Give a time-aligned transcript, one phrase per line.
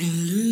[0.00, 0.49] and.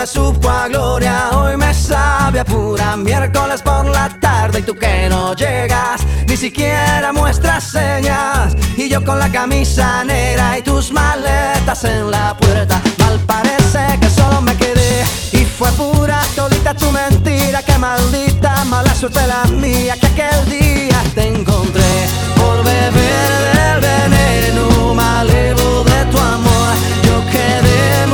[0.00, 5.10] me a gloria, hoy me sabe a pura miércoles por la tarde y tú que
[5.10, 11.84] no llegas, ni siquiera muestras señas y yo con la camisa negra y tus maletas
[11.84, 12.80] en la puerta.
[12.98, 18.94] Mal parece que solo me quedé y fue pura todita tu mentira, que maldita mala
[18.94, 26.18] suerte la mía que aquel día te encontré por beber del veneno malevo de tu
[26.18, 26.74] amor.
[27.02, 28.06] Yo quedé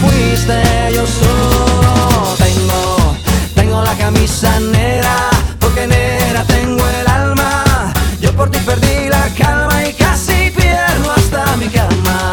[0.00, 0.62] fuiste,
[0.94, 3.16] yo solo tengo,
[3.54, 7.92] tengo la camisa negra, porque negra tengo el alma.
[8.20, 12.32] Yo por ti perdí la calma y casi pierdo hasta mi cama.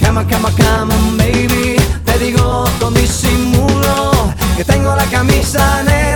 [0.00, 6.09] Cama, cama, cama, baby, te digo con disimulo que tengo la camisa negra.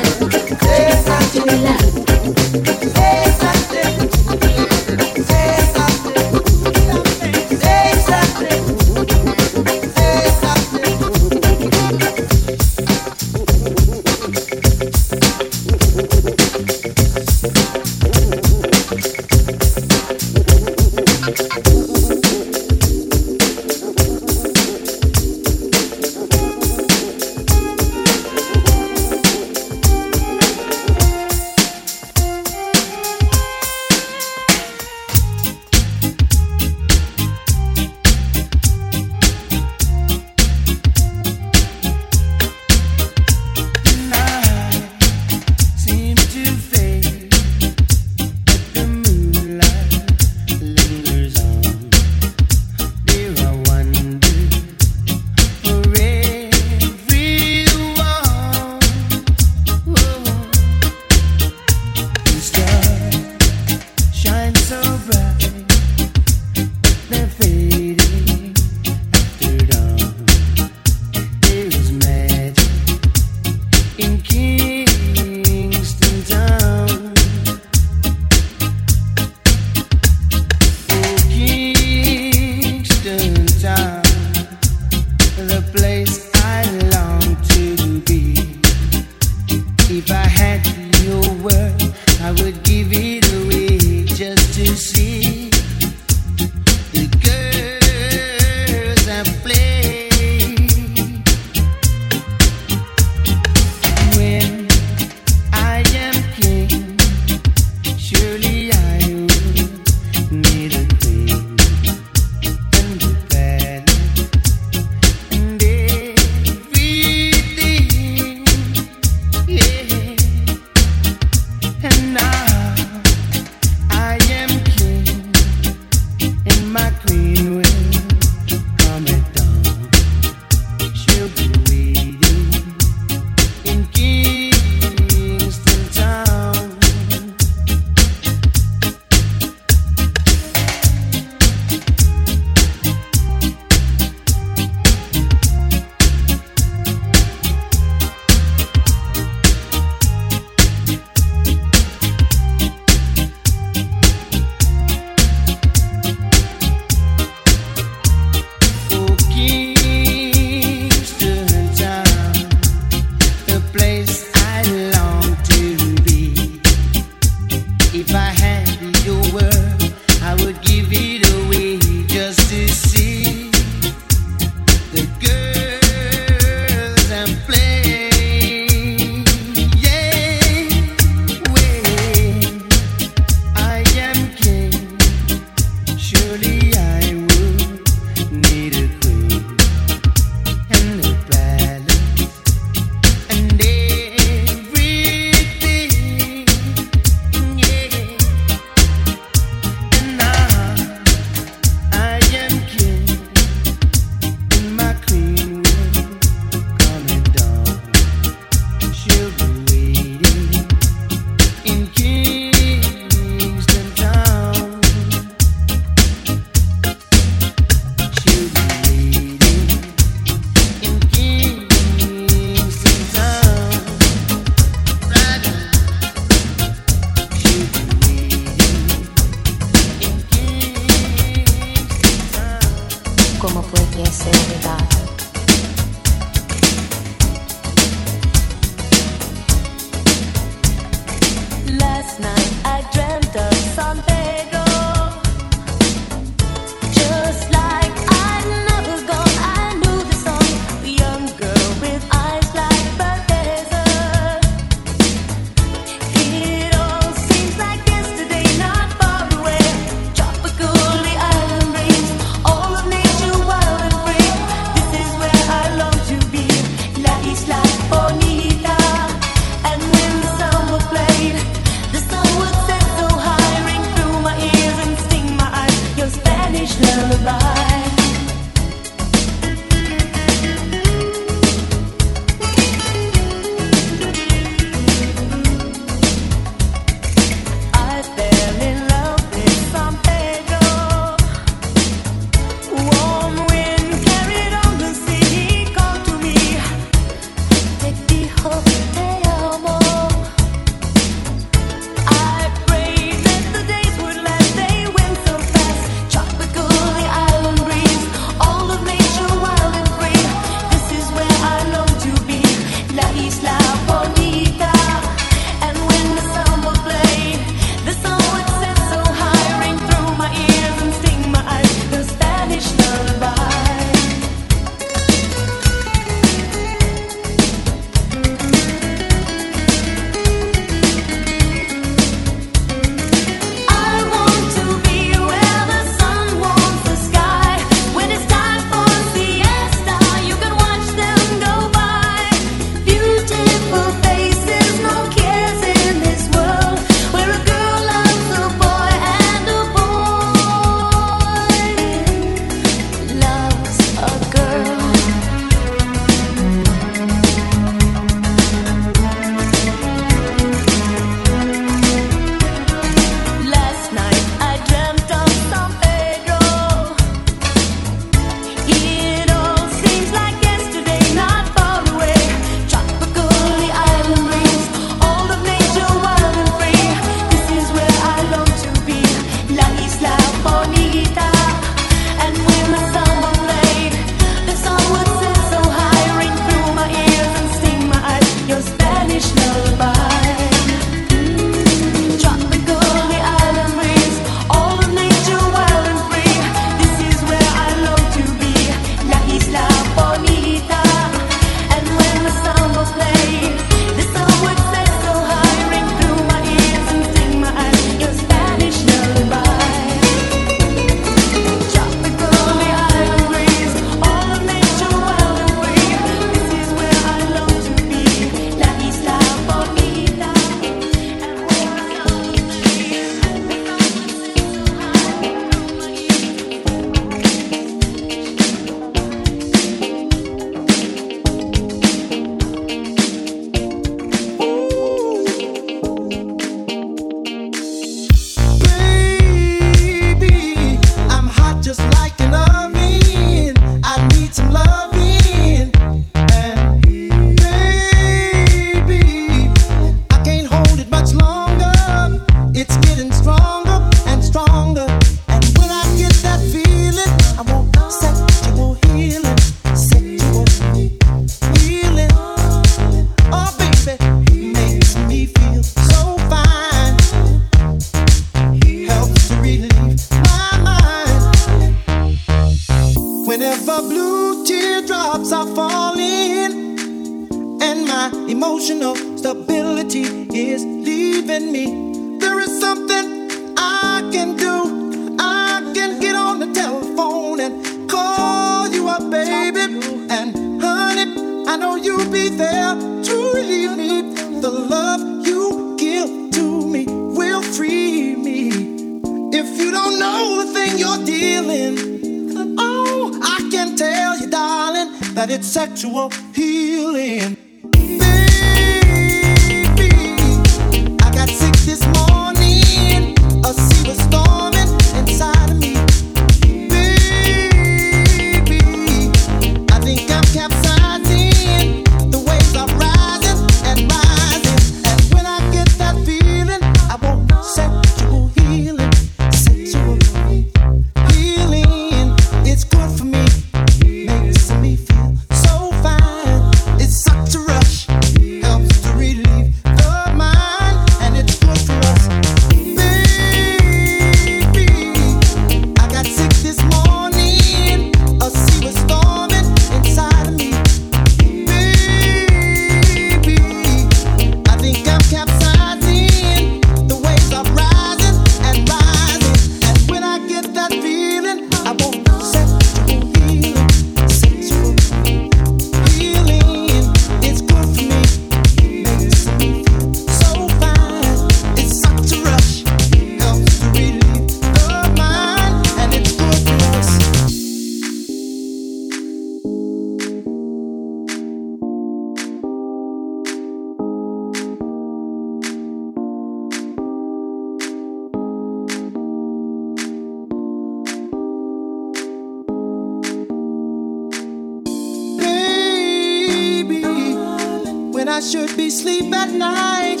[598.24, 600.00] should be sleep at night.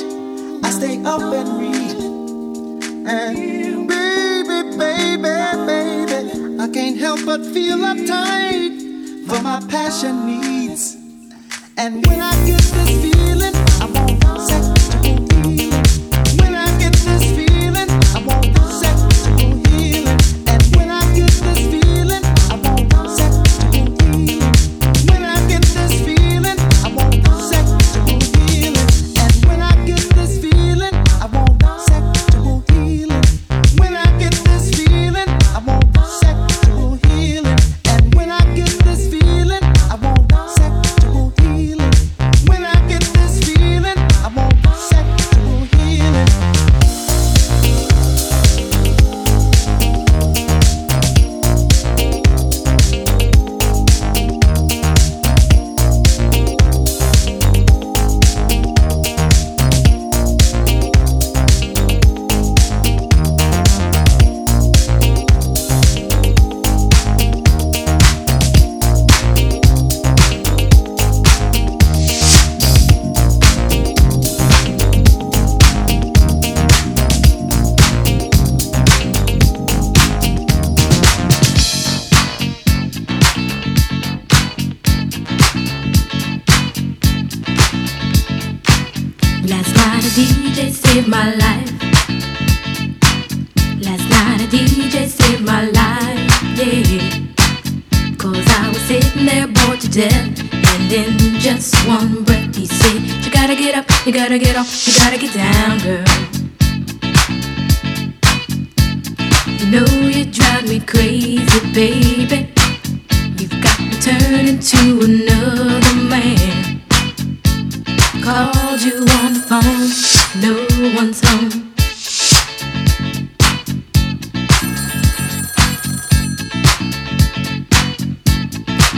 [0.64, 1.96] I stay up and read.
[3.06, 5.22] And baby, baby,
[5.66, 10.96] baby, I can't help but feel uptight for my passion needs.
[11.76, 13.13] And when I get this feeling,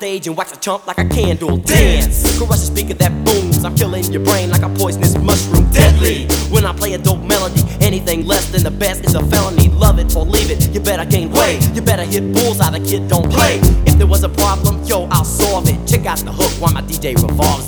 [0.00, 1.58] Stage and wax a chump like a candle.
[1.58, 3.62] Dance, crush a speaker that booms.
[3.66, 5.70] I'm killing your brain like a poisonous mushroom.
[5.72, 6.24] Deadly.
[6.48, 9.68] When I play a dope melody, anything less than the best is a felony.
[9.68, 10.72] Love it or leave it.
[10.72, 11.60] You better gain weight.
[11.74, 12.70] You better hit bullseye.
[12.70, 13.60] The kid don't play.
[13.84, 15.78] If there was a problem, yo, I'll solve it.
[15.86, 17.59] Check out the hook while my DJ revolves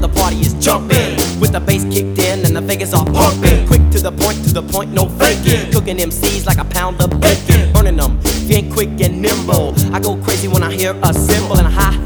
[0.00, 3.66] that the party is jumping, with the bass kicked in and the figures are pumping.
[3.66, 5.72] Quick to the point, to the point, no faking.
[5.72, 7.72] Cooking MCs like a pound of bacon.
[7.72, 9.74] Burning them, if you ain't quick and nimble.
[9.94, 12.05] I go crazy when I hear a cymbal and a hi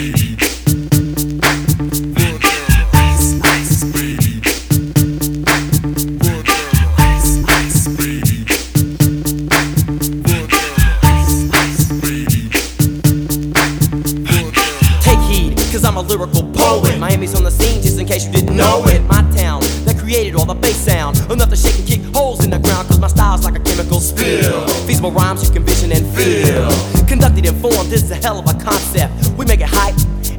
[25.01, 25.11] Spill.
[25.11, 27.05] Rhymes you can vision and feel.
[27.07, 29.13] Conducted in form, this is a hell of a concept.
[29.37, 29.95] We make it hype,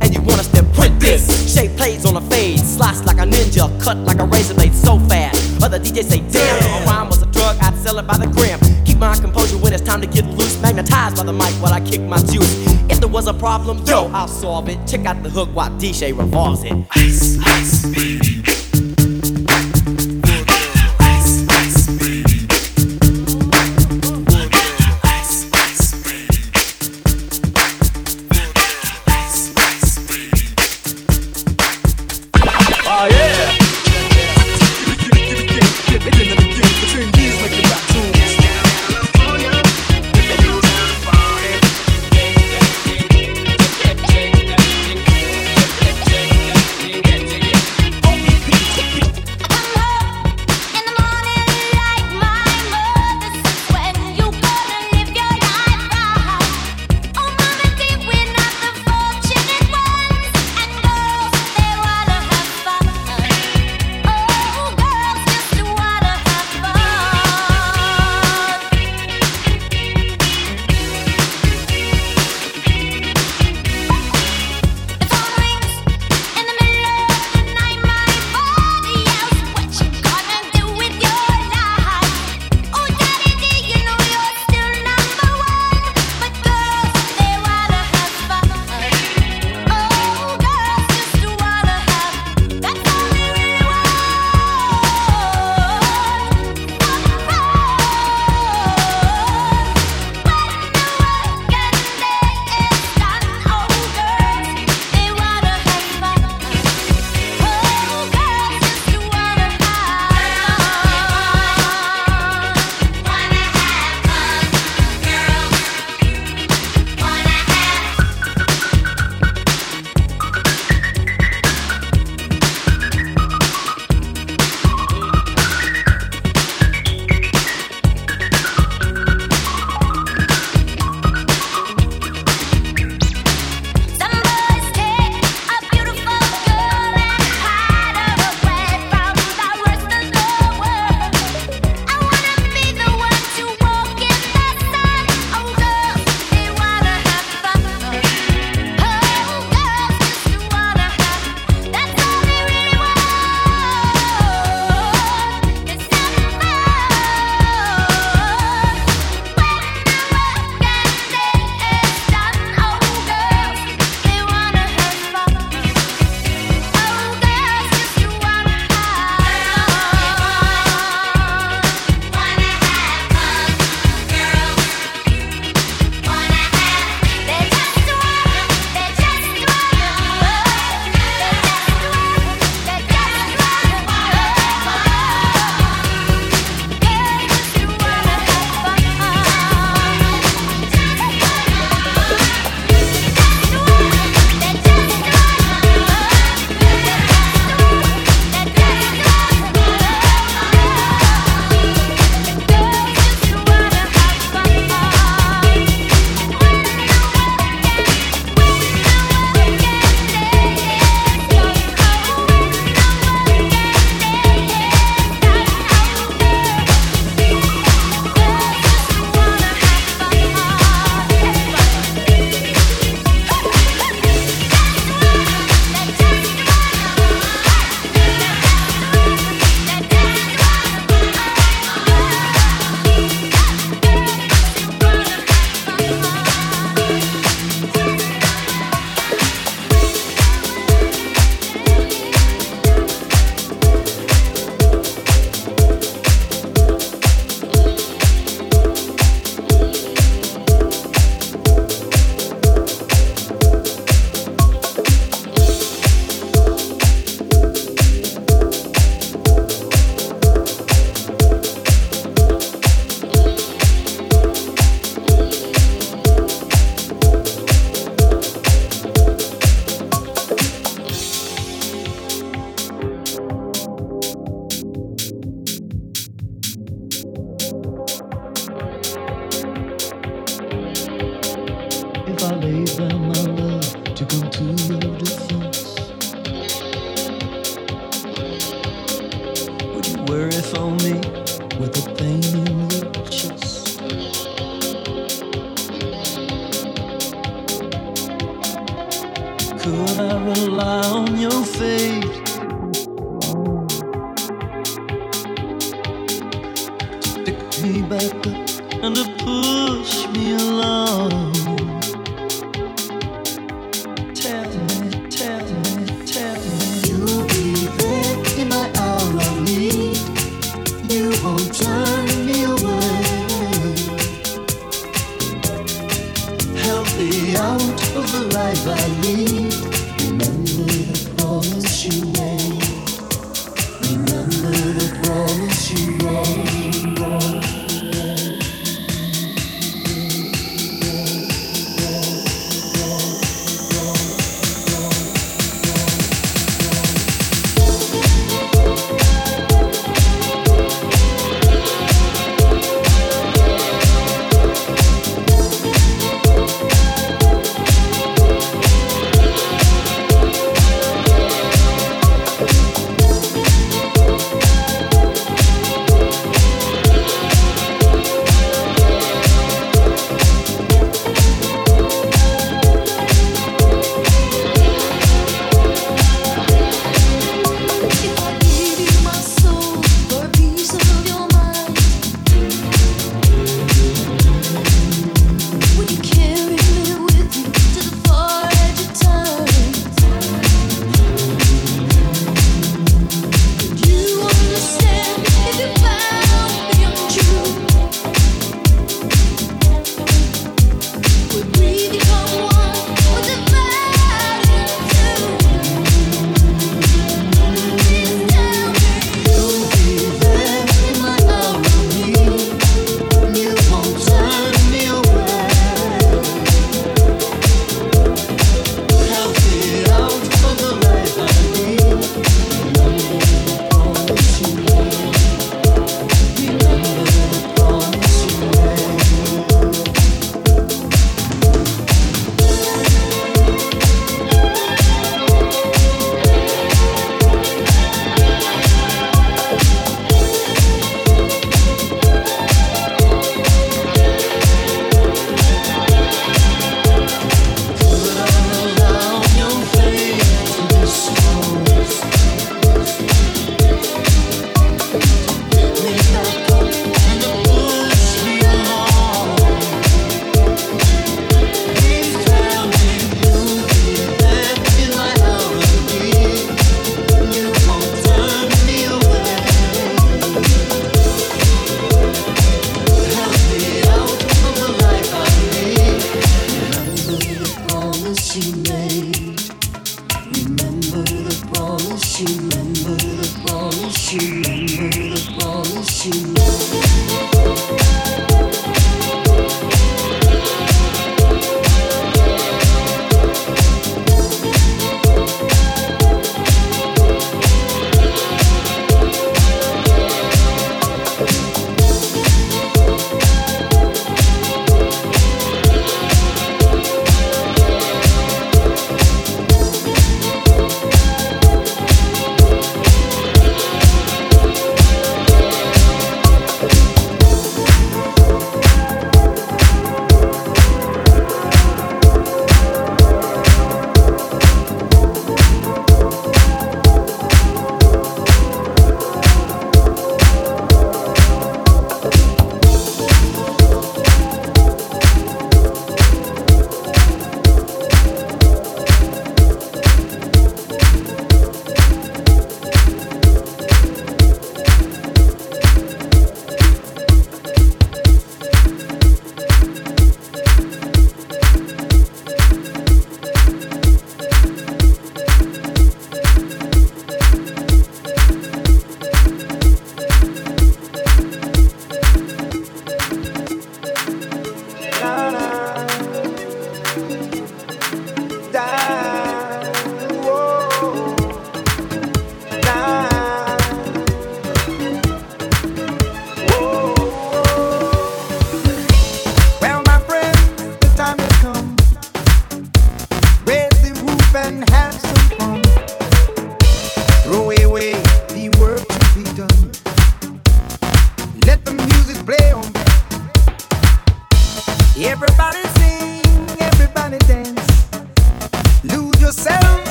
[0.00, 1.54] and you want us to print this.
[1.54, 4.98] Shape plays on a fade, slice like a ninja, cut like a razor blade so
[5.00, 5.62] fast.
[5.62, 8.26] Other DJs say, damn, if a rhyme was a drug, I'd sell it by the
[8.26, 8.58] gram.
[8.84, 10.60] Keep my composure when it's time to get loose.
[10.60, 12.66] Magnetized by the mic while I kick my juice.
[12.88, 14.78] If there was a problem, yo, I'll solve it.
[14.86, 16.72] Check out the hook while DJ revolves it.
[16.96, 17.84] Ice, ice.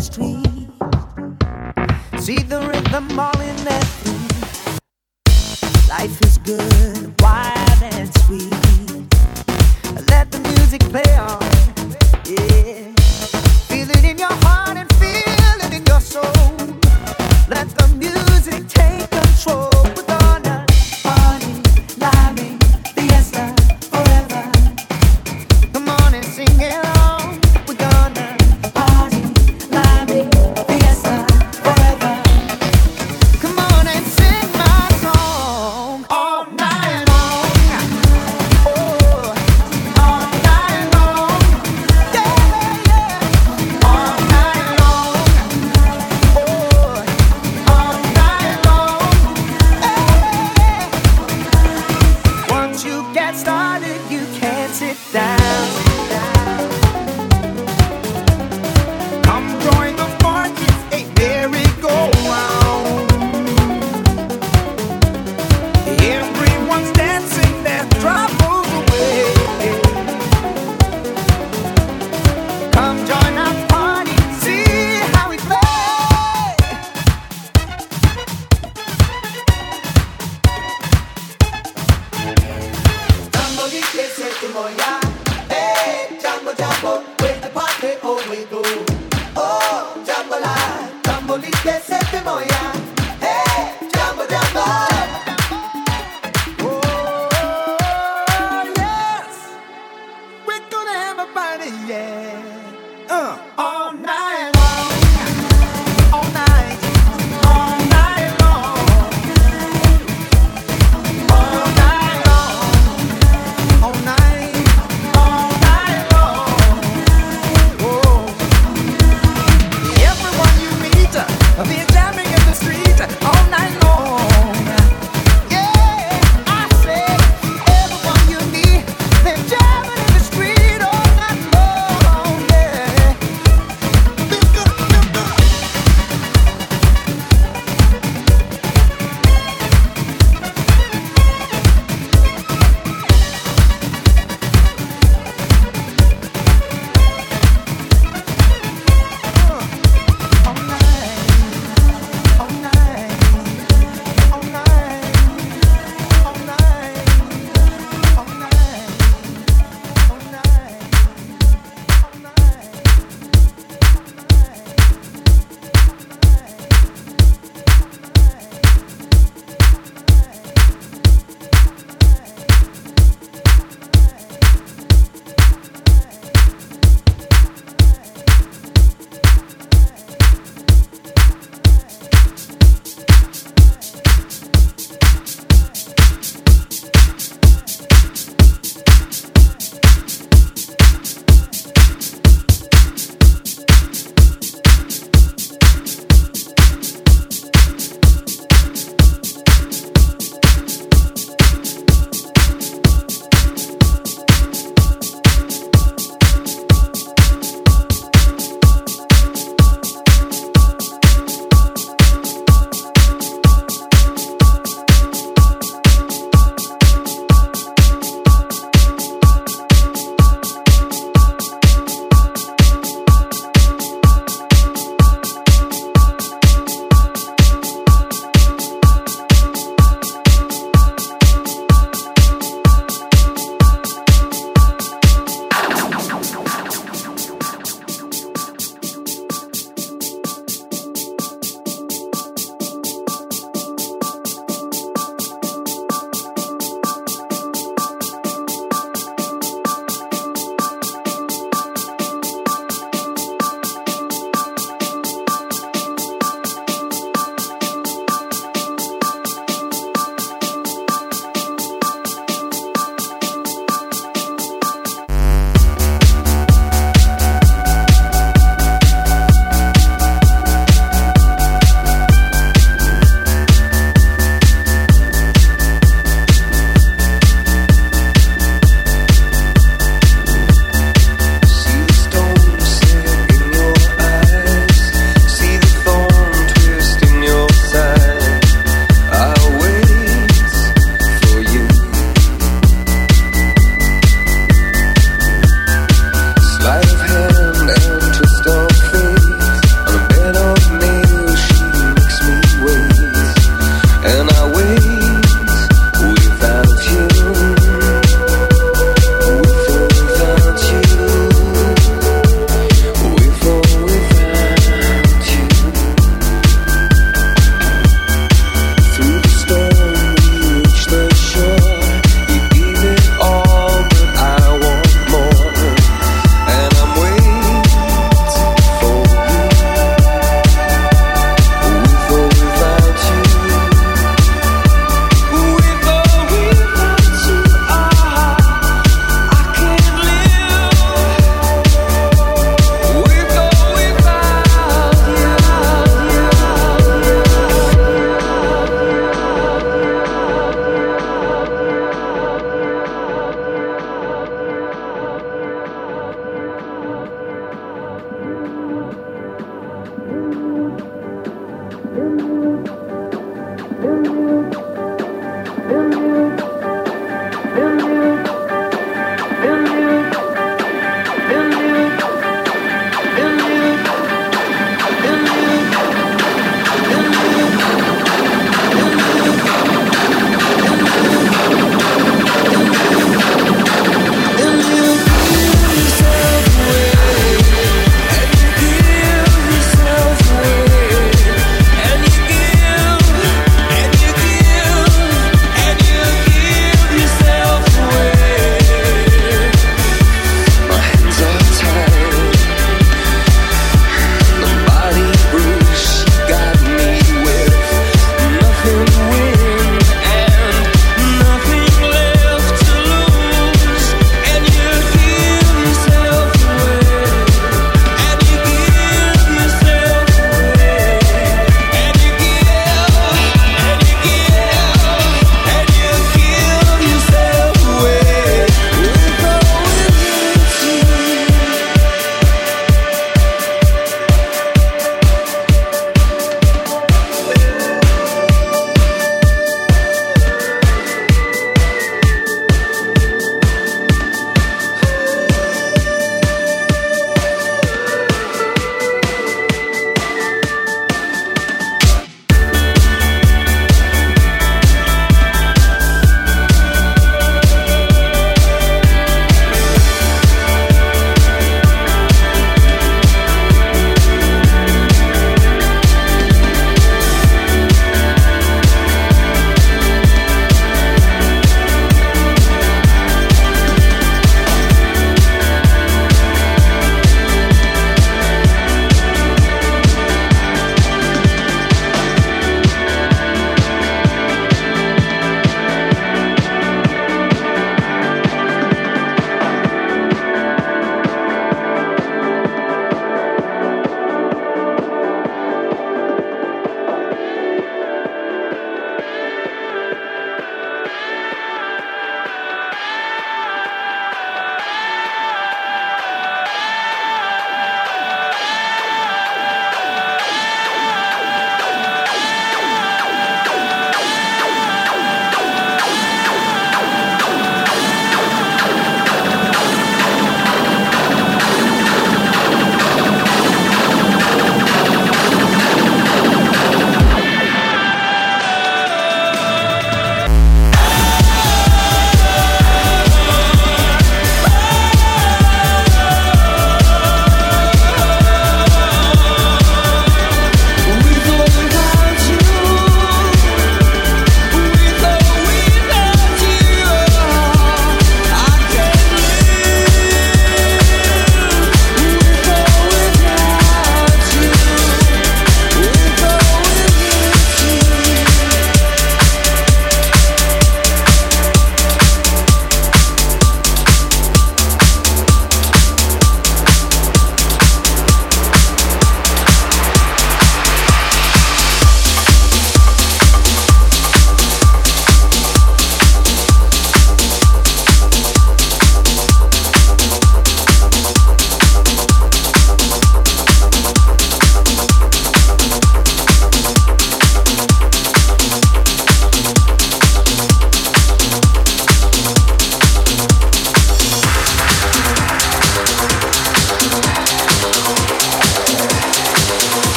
[0.00, 0.68] street.
[2.18, 3.82] See the rhythm all in their.
[5.88, 8.52] Life is good, wild and sweet.
[10.10, 11.42] Let the music play on.
[12.24, 12.92] Yeah.
[13.68, 16.22] Feel it in your heart and feel it in your soul.
[17.48, 17.87] Let the